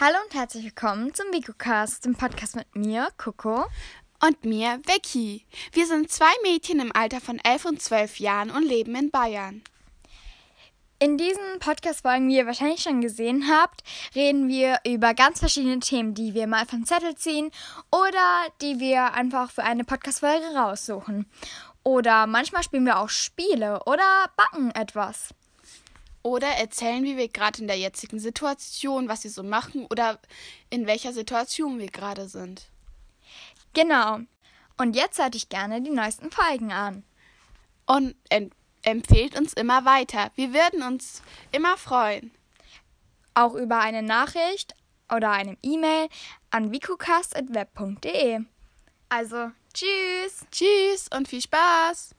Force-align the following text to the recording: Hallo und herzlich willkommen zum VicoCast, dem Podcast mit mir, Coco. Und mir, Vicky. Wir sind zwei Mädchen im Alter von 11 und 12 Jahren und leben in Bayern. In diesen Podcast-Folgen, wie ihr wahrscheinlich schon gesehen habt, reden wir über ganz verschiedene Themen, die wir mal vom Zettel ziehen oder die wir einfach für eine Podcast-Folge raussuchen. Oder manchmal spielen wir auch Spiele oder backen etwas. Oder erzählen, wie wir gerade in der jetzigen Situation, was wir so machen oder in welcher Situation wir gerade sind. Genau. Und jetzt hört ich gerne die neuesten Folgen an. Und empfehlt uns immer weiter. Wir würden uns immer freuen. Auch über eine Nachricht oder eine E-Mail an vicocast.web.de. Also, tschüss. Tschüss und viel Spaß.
Hallo 0.00 0.14
und 0.24 0.32
herzlich 0.32 0.62
willkommen 0.62 1.12
zum 1.12 1.26
VicoCast, 1.32 2.04
dem 2.04 2.14
Podcast 2.14 2.54
mit 2.54 2.76
mir, 2.76 3.08
Coco. 3.16 3.64
Und 4.24 4.44
mir, 4.44 4.80
Vicky. 4.86 5.44
Wir 5.72 5.88
sind 5.88 6.08
zwei 6.12 6.30
Mädchen 6.44 6.78
im 6.78 6.94
Alter 6.94 7.20
von 7.20 7.40
11 7.40 7.64
und 7.64 7.82
12 7.82 8.20
Jahren 8.20 8.52
und 8.52 8.62
leben 8.62 8.94
in 8.94 9.10
Bayern. 9.10 9.60
In 11.00 11.18
diesen 11.18 11.58
Podcast-Folgen, 11.58 12.28
wie 12.28 12.36
ihr 12.36 12.46
wahrscheinlich 12.46 12.82
schon 12.82 13.00
gesehen 13.00 13.50
habt, 13.50 13.82
reden 14.14 14.46
wir 14.46 14.78
über 14.86 15.14
ganz 15.14 15.40
verschiedene 15.40 15.80
Themen, 15.80 16.14
die 16.14 16.32
wir 16.32 16.46
mal 16.46 16.64
vom 16.64 16.86
Zettel 16.86 17.16
ziehen 17.16 17.50
oder 17.90 18.46
die 18.60 18.78
wir 18.78 19.14
einfach 19.14 19.50
für 19.50 19.64
eine 19.64 19.82
Podcast-Folge 19.82 20.54
raussuchen. 20.54 21.26
Oder 21.82 22.28
manchmal 22.28 22.62
spielen 22.62 22.86
wir 22.86 23.00
auch 23.00 23.08
Spiele 23.08 23.80
oder 23.84 24.30
backen 24.36 24.70
etwas. 24.76 25.34
Oder 26.28 26.48
erzählen, 26.48 27.04
wie 27.04 27.16
wir 27.16 27.28
gerade 27.28 27.62
in 27.62 27.68
der 27.68 27.78
jetzigen 27.78 28.18
Situation, 28.18 29.08
was 29.08 29.24
wir 29.24 29.30
so 29.30 29.42
machen 29.42 29.86
oder 29.86 30.18
in 30.68 30.86
welcher 30.86 31.14
Situation 31.14 31.78
wir 31.78 31.86
gerade 31.86 32.28
sind. 32.28 32.66
Genau. 33.72 34.18
Und 34.76 34.94
jetzt 34.94 35.18
hört 35.18 35.34
ich 35.34 35.48
gerne 35.48 35.80
die 35.80 35.90
neuesten 35.90 36.30
Folgen 36.30 36.70
an. 36.70 37.02
Und 37.86 38.14
empfehlt 38.82 39.38
uns 39.38 39.54
immer 39.54 39.86
weiter. 39.86 40.30
Wir 40.34 40.52
würden 40.52 40.82
uns 40.82 41.22
immer 41.50 41.78
freuen. 41.78 42.30
Auch 43.32 43.54
über 43.54 43.78
eine 43.78 44.02
Nachricht 44.02 44.74
oder 45.10 45.30
eine 45.30 45.56
E-Mail 45.62 46.08
an 46.50 46.72
vicocast.web.de. 46.72 48.40
Also, 49.08 49.50
tschüss. 49.72 50.44
Tschüss 50.50 51.08
und 51.10 51.26
viel 51.26 51.40
Spaß. 51.40 52.14